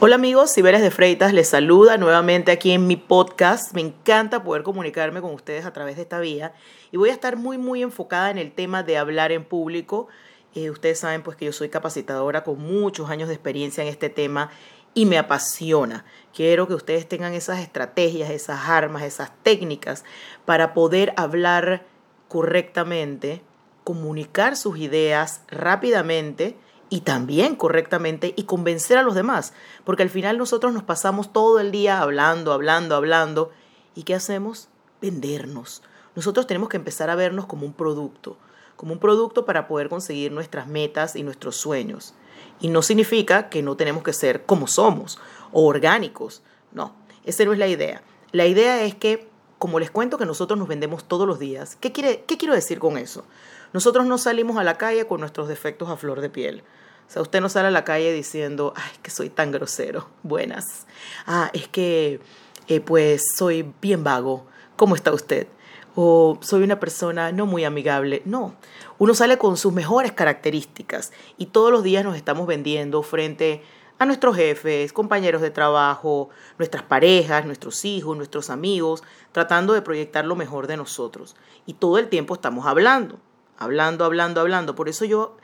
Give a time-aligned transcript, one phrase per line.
[0.00, 3.74] Hola amigos, Ciberes de Freitas les saluda nuevamente aquí en mi podcast.
[3.74, 6.52] Me encanta poder comunicarme con ustedes a través de esta vía
[6.92, 10.06] y voy a estar muy muy enfocada en el tema de hablar en público.
[10.54, 14.08] Eh, ustedes saben pues que yo soy capacitadora con muchos años de experiencia en este
[14.08, 14.50] tema
[14.94, 16.04] y me apasiona.
[16.32, 20.04] Quiero que ustedes tengan esas estrategias, esas armas, esas técnicas
[20.44, 21.86] para poder hablar
[22.28, 23.42] correctamente,
[23.82, 26.56] comunicar sus ideas rápidamente
[26.90, 29.52] y también correctamente y convencer a los demás,
[29.84, 33.50] porque al final nosotros nos pasamos todo el día hablando, hablando, hablando,
[33.94, 34.68] y ¿qué hacemos?
[35.00, 35.82] Vendernos.
[36.14, 38.36] Nosotros tenemos que empezar a vernos como un producto,
[38.76, 42.14] como un producto para poder conseguir nuestras metas y nuestros sueños.
[42.60, 45.18] Y no significa que no tenemos que ser como somos
[45.52, 46.42] o orgánicos,
[46.72, 48.02] no, esa no es la idea.
[48.32, 49.28] La idea es que,
[49.58, 52.78] como les cuento que nosotros nos vendemos todos los días, ¿qué, quiere, qué quiero decir
[52.78, 53.24] con eso?
[53.72, 56.62] Nosotros no salimos a la calle con nuestros defectos a flor de piel.
[57.08, 60.08] O sea, usted no sale a la calle diciendo, ay, que soy tan grosero.
[60.22, 60.86] Buenas.
[61.26, 62.20] Ah, es que,
[62.68, 64.46] eh, pues, soy bien vago.
[64.76, 65.48] ¿Cómo está usted?
[65.94, 68.20] O soy una persona no muy amigable.
[68.26, 68.54] No,
[68.98, 73.62] uno sale con sus mejores características y todos los días nos estamos vendiendo frente
[73.98, 76.28] a nuestros jefes, compañeros de trabajo,
[76.58, 81.36] nuestras parejas, nuestros hijos, nuestros amigos, tratando de proyectar lo mejor de nosotros.
[81.64, 83.18] Y todo el tiempo estamos hablando,
[83.56, 84.74] hablando, hablando, hablando.
[84.74, 85.36] Por eso yo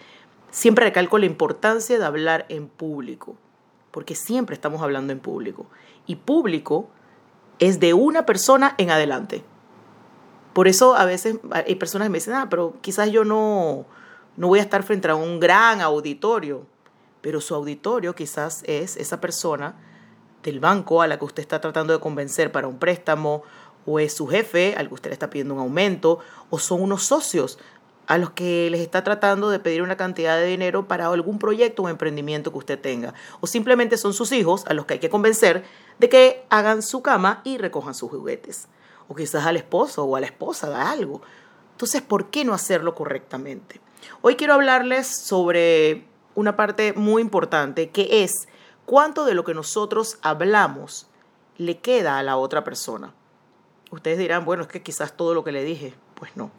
[0.55, 3.35] Siempre recalco la importancia de hablar en público,
[3.91, 5.67] porque siempre estamos hablando en público.
[6.07, 6.89] Y público
[7.59, 9.43] es de una persona en adelante.
[10.53, 13.85] Por eso a veces hay personas que me dicen, ah, pero quizás yo no,
[14.37, 16.65] no voy a estar frente a un gran auditorio,
[17.21, 19.75] pero su auditorio quizás es esa persona
[20.45, 23.43] del banco a la que usted está tratando de convencer para un préstamo,
[23.87, 27.03] o es su jefe al que usted le está pidiendo un aumento, o son unos
[27.03, 27.59] socios
[28.07, 31.83] a los que les está tratando de pedir una cantidad de dinero para algún proyecto
[31.83, 33.15] o emprendimiento que usted tenga.
[33.41, 35.65] O simplemente son sus hijos a los que hay que convencer
[35.99, 38.69] de que hagan su cama y recojan sus juguetes.
[39.09, 41.23] O quizás al esposo o a la esposa da algo.
[41.73, 43.81] Entonces, ¿por qué no hacerlo correctamente?
[44.21, 46.05] Hoy quiero hablarles sobre
[46.35, 48.49] una parte muy importante que es
[48.85, 51.07] cuánto de lo que nosotros hablamos
[51.57, 53.15] le queda a la otra persona.
[53.91, 56.51] Ustedes dirán, bueno, es que quizás todo lo que le dije, pues no.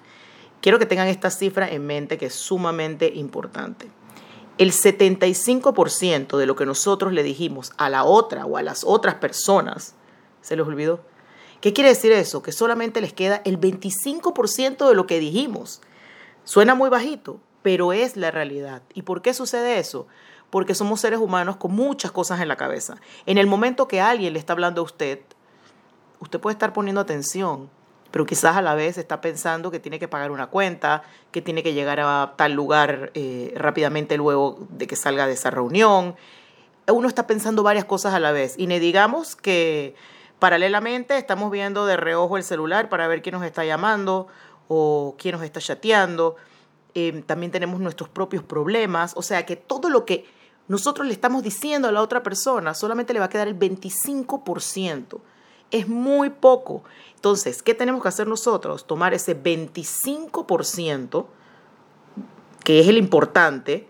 [0.65, 3.87] Quiero que tengan esta cifra en mente que es sumamente importante.
[4.57, 9.13] El 75% de lo que nosotros le dijimos a la otra o a las otras
[9.13, 9.93] personas
[10.41, 11.01] se les olvidó.
[11.61, 12.41] ¿Qué quiere decir eso?
[12.41, 15.83] Que solamente les queda el 25% de lo que dijimos.
[16.45, 18.81] Suena muy bajito, pero es la realidad.
[18.95, 20.07] ¿Y por qué sucede eso?
[20.49, 22.95] Porque somos seres humanos con muchas cosas en la cabeza.
[23.27, 25.19] En el momento que alguien le está hablando a usted,
[26.19, 27.69] usted puede estar poniendo atención,
[28.15, 31.03] pero quizás a la vez está pensando que tiene que pagar una cuenta,
[31.33, 35.51] que tiene que llegar a tal lugar eh, rápidamente luego de que salga de esa
[35.51, 36.15] reunión.
[36.87, 39.95] Uno está pensando varias cosas a la vez y ne digamos que
[40.39, 44.27] paralelamente estamos viendo de reojo el celular para ver quién nos está llamando
[44.69, 46.37] o quién nos está chateando.
[46.93, 50.25] Em, también tenemos nuestros propios problemas, o sea que todo lo que
[50.69, 55.19] nosotros le estamos diciendo a la otra persona solamente le va a quedar el 25%
[55.71, 56.83] es muy poco.
[57.15, 58.85] Entonces, ¿qué tenemos que hacer nosotros?
[58.85, 61.25] Tomar ese 25%,
[62.63, 63.87] que es el importante,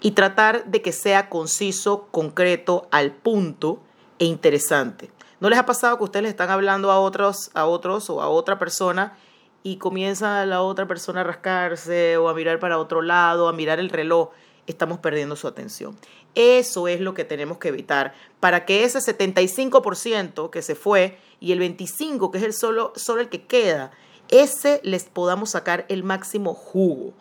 [0.00, 3.80] y tratar de que sea conciso, concreto, al punto
[4.18, 5.10] e interesante.
[5.40, 8.28] ¿No les ha pasado que ustedes le están hablando a otros, a otros o a
[8.28, 9.16] otra persona
[9.62, 13.80] y comienza la otra persona a rascarse o a mirar para otro lado, a mirar
[13.80, 14.30] el reloj?
[14.66, 15.96] Estamos perdiendo su atención.
[16.34, 21.52] Eso es lo que tenemos que evitar para que ese 75% que se fue y
[21.52, 23.92] el 25% que es el solo, solo el que queda,
[24.28, 27.12] ese les podamos sacar el máximo jugo.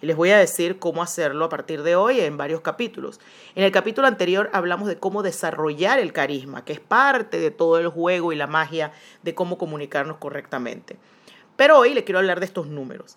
[0.00, 3.20] Y les voy a decir cómo hacerlo a partir de hoy en varios capítulos.
[3.56, 7.78] En el capítulo anterior hablamos de cómo desarrollar el carisma, que es parte de todo
[7.78, 8.92] el juego y la magia
[9.22, 10.96] de cómo comunicarnos correctamente.
[11.56, 13.16] Pero hoy le quiero hablar de estos números.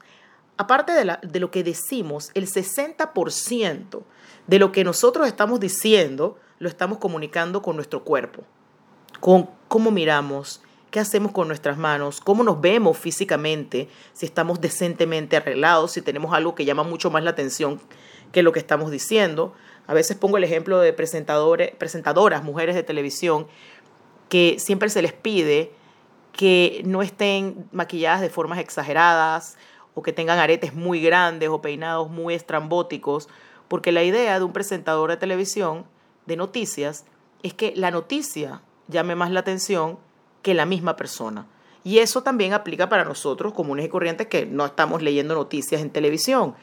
[0.62, 4.04] Aparte de, lo que decimos, el 60%
[4.46, 8.44] de lo que nosotros estamos diciendo lo estamos comunicando con nuestro cuerpo,
[9.20, 10.62] con cómo miramos,
[10.92, 16.32] qué hacemos con nuestras manos, cómo nos vemos físicamente, si estamos decentemente arreglados, si tenemos
[16.32, 17.82] algo que llama mucho más la atención
[18.32, 19.56] que lo que estamos diciendo.
[19.88, 23.48] A veces pongo el ejemplo de presentadores, presentadoras, mujeres de televisión,
[24.30, 25.72] que siempre se les pide
[26.34, 29.58] que no estén maquilladas de formas exageradas
[29.94, 33.28] o que tengan aretes muy grandes o peinados muy estrambóticos,
[33.68, 35.86] porque la idea de un presentador de televisión
[36.26, 37.06] de noticias
[37.44, 39.98] es que la noticia llame más la atención
[40.42, 41.48] que la misma persona.
[41.84, 45.90] Y eso también aplica para nosotros, comunes y corrientes, que no estamos leyendo noticias en
[45.90, 46.56] televisión.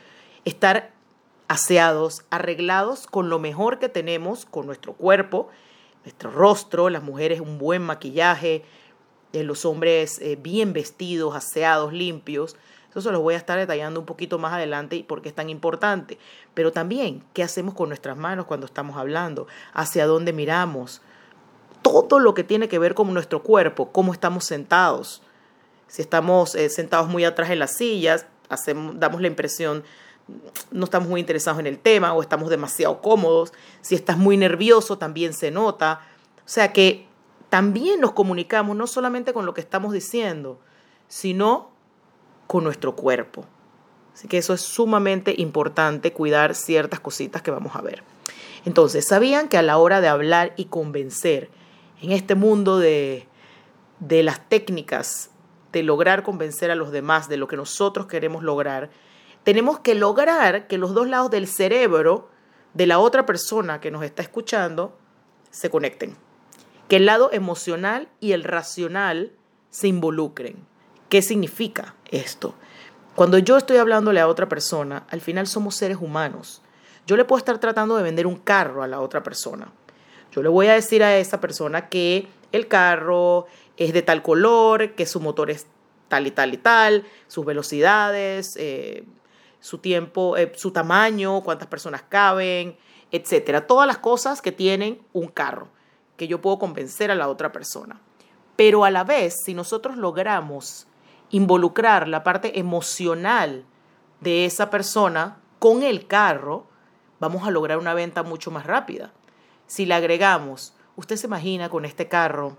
[0.44, 0.92] Estar
[1.48, 5.48] aseados, arreglados con lo mejor que tenemos, con nuestro cuerpo,
[6.04, 8.62] nuestro rostro, las mujeres un buen maquillaje,
[9.32, 12.56] eh, los hombres eh, bien vestidos, aseados, limpios.
[12.90, 15.34] Eso se los voy a estar detallando un poquito más adelante y por qué es
[15.34, 16.18] tan importante.
[16.54, 19.46] Pero también, ¿qué hacemos con nuestras manos cuando estamos hablando?
[19.74, 21.02] ¿Hacia dónde miramos?
[21.82, 25.22] Todo lo que tiene que ver con nuestro cuerpo, cómo estamos sentados.
[25.86, 29.84] Si estamos eh, sentados muy atrás en las sillas, hacemos, damos la impresión
[30.70, 33.52] no estamos muy interesados en el tema o estamos demasiado cómodos.
[33.80, 36.00] Si estás muy nervioso, también se nota.
[36.38, 37.06] O sea que
[37.48, 40.60] también nos comunicamos no solamente con lo que estamos diciendo,
[41.08, 41.70] sino
[42.48, 43.44] con nuestro cuerpo.
[44.12, 48.02] Así que eso es sumamente importante, cuidar ciertas cositas que vamos a ver.
[48.64, 51.50] Entonces, ¿sabían que a la hora de hablar y convencer
[52.02, 53.28] en este mundo de,
[54.00, 55.30] de las técnicas
[55.72, 58.90] de lograr convencer a los demás de lo que nosotros queremos lograr,
[59.44, 62.30] tenemos que lograr que los dos lados del cerebro
[62.74, 64.96] de la otra persona que nos está escuchando
[65.50, 66.16] se conecten.
[66.88, 69.32] Que el lado emocional y el racional
[69.70, 70.56] se involucren.
[71.08, 72.54] ¿Qué significa esto?
[73.14, 76.60] Cuando yo estoy hablándole a otra persona, al final somos seres humanos.
[77.06, 79.72] Yo le puedo estar tratando de vender un carro a la otra persona.
[80.32, 83.46] Yo le voy a decir a esa persona que el carro
[83.78, 85.66] es de tal color, que su motor es
[86.08, 89.04] tal y tal y tal, sus velocidades, eh,
[89.60, 92.76] su tiempo, eh, su tamaño, cuántas personas caben,
[93.10, 93.66] etcétera.
[93.66, 95.68] Todas las cosas que tienen un carro,
[96.18, 98.00] que yo puedo convencer a la otra persona.
[98.56, 100.87] Pero a la vez, si nosotros logramos
[101.30, 103.64] involucrar la parte emocional
[104.20, 106.66] de esa persona con el carro,
[107.20, 109.12] vamos a lograr una venta mucho más rápida.
[109.66, 112.56] Si le agregamos, usted se imagina con este carro,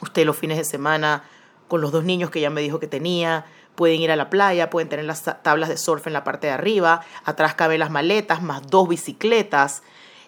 [0.00, 1.24] usted los fines de semana,
[1.68, 4.70] con los dos niños que ya me dijo que tenía, pueden ir a la playa,
[4.70, 8.42] pueden tener las tablas de surf en la parte de arriba, atrás caben las maletas,
[8.42, 9.82] más dos bicicletas.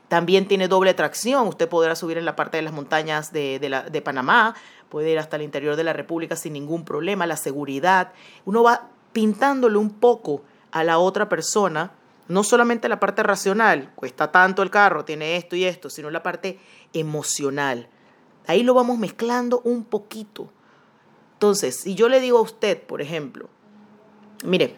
[0.08, 4.02] También tiene doble tracción, usted podrá subir en la parte de las montañas de, de
[4.02, 4.54] Panamá,
[4.88, 8.12] puede ir hasta el interior de la República sin ningún problema, la seguridad.
[8.44, 11.92] Uno va pintándole un poco a la otra persona,
[12.28, 16.22] no solamente la parte racional, cuesta tanto el carro, tiene esto y esto, sino la
[16.22, 16.60] parte
[16.92, 17.88] emocional.
[18.46, 20.52] Ahí lo vamos mezclando un poquito.
[21.32, 23.48] Entonces, si yo le digo a usted, por ejemplo,
[24.44, 24.76] mire,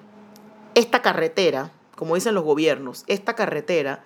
[0.75, 4.05] esta carretera, como dicen los gobiernos, esta carretera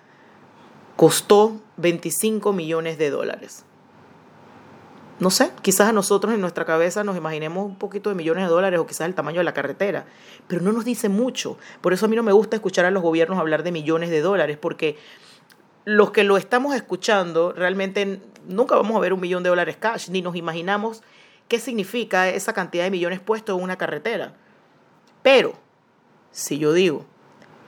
[0.95, 3.65] costó 25 millones de dólares.
[5.19, 8.49] No sé, quizás a nosotros en nuestra cabeza nos imaginemos un poquito de millones de
[8.49, 10.05] dólares o quizás el tamaño de la carretera,
[10.47, 11.57] pero no nos dice mucho.
[11.81, 14.21] Por eso a mí no me gusta escuchar a los gobiernos hablar de millones de
[14.21, 14.97] dólares, porque
[15.85, 20.09] los que lo estamos escuchando realmente nunca vamos a ver un millón de dólares cash,
[20.09, 21.03] ni nos imaginamos
[21.47, 24.33] qué significa esa cantidad de millones puestos en una carretera.
[25.21, 25.53] Pero,
[26.31, 27.05] si yo digo,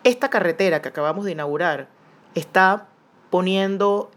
[0.03, 1.87] esta carretera que acabamos de inaugurar
[2.33, 2.87] está
[3.35, 4.09] poniendo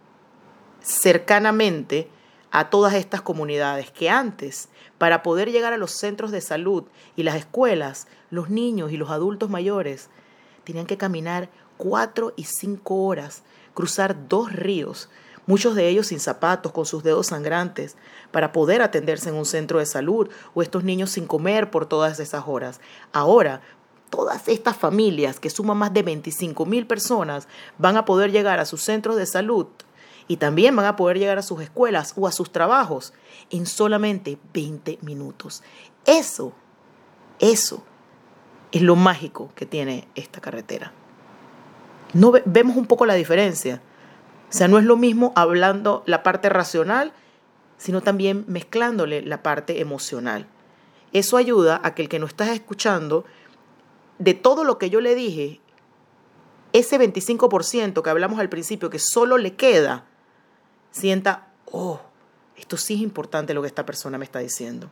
[0.80, 2.08] cercanamente
[2.52, 6.84] a todas estas comunidades que antes, para poder llegar a los centros de salud
[7.16, 10.08] y las escuelas, los niños y los adultos mayores
[10.62, 13.42] tenían que caminar cuatro y cinco horas,
[13.74, 15.08] cruzar dos ríos,
[15.46, 17.96] muchos de ellos sin zapatos, con sus dedos sangrantes,
[18.30, 22.20] para poder atenderse en un centro de salud, o estos niños sin comer por todas
[22.20, 22.80] esas horas.
[23.12, 23.62] Ahora,
[24.10, 28.64] todas estas familias, que suman más de 25 mil personas, van a poder llegar a
[28.64, 29.66] sus centros de salud
[30.28, 33.14] y también van a poder llegar a sus escuelas o a sus trabajos
[33.50, 35.62] en solamente 20 minutos.
[36.04, 36.52] Eso,
[37.38, 37.82] eso
[38.72, 40.92] es lo mágico que tiene esta carretera.
[42.12, 43.80] No vemos un poco la diferencia.
[44.50, 47.12] O sea, no es lo mismo hablando la parte racional,
[47.76, 50.46] sino también mezclándole la parte emocional.
[51.12, 53.24] Eso ayuda a que el que no estás escuchando,
[54.18, 55.60] de todo lo que yo le dije,
[56.72, 60.06] ese 25% que hablamos al principio, que solo le queda,
[60.90, 62.00] sienta, oh,
[62.56, 64.90] esto sí es importante lo que esta persona me está diciendo.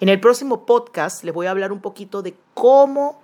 [0.00, 3.20] En el próximo podcast les voy a hablar un poquito de cómo,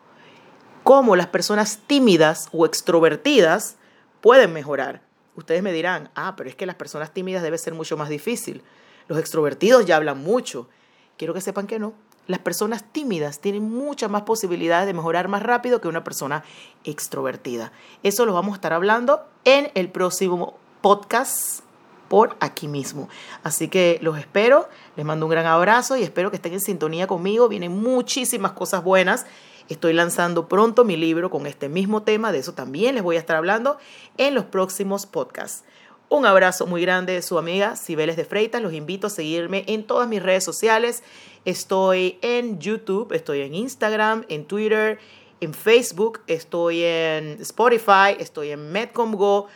[0.82, 3.76] cómo las personas tímidas o extrovertidas
[4.20, 5.02] pueden mejorar.
[5.36, 8.62] Ustedes me dirán, ah, pero es que las personas tímidas debe ser mucho más difícil.
[9.06, 10.68] Los extrovertidos ya hablan mucho.
[11.16, 11.92] Quiero que sepan que no.
[12.26, 16.44] Las personas tímidas tienen muchas más posibilidades de mejorar más rápido que una persona
[16.84, 17.72] extrovertida.
[18.02, 21.60] Eso lo vamos a estar hablando en el próximo podcast
[22.08, 23.08] por aquí mismo.
[23.42, 27.06] Así que los espero, les mando un gran abrazo y espero que estén en sintonía
[27.06, 27.48] conmigo.
[27.48, 29.26] Vienen muchísimas cosas buenas
[29.68, 33.18] Estoy lanzando pronto mi libro con este mismo tema, de eso también les voy a
[33.18, 33.78] estar hablando
[34.18, 35.64] en los próximos podcasts.
[36.10, 38.60] Un abrazo muy grande de su amiga Cibeles de Freitas.
[38.60, 41.02] Los invito a seguirme en todas mis redes sociales.
[41.44, 44.98] Estoy en YouTube, estoy en Instagram, en Twitter,
[45.40, 49.48] en Facebook, estoy en Spotify, estoy en MedcomGo,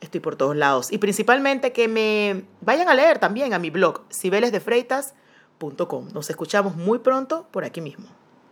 [0.00, 0.92] estoy por todos lados.
[0.92, 6.08] Y principalmente que me vayan a leer también a mi blog, cibelesdefreitas.com.
[6.12, 8.21] Nos escuchamos muy pronto por aquí mismo.